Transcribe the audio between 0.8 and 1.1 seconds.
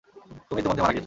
মারা গিয়েছ।